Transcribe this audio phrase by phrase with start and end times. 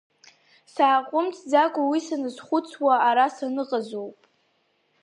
[0.73, 4.19] Сааҟәымҵӡакәа уи саназхәыцуаз арра саныҟазоуп.